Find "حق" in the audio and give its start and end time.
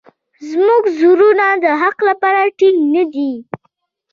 1.81-1.97